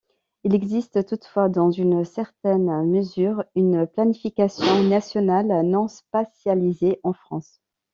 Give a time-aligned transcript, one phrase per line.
[0.43, 7.59] Il existe toutefois, dans une certaine mesure, une planification nationale non spatialisée en France.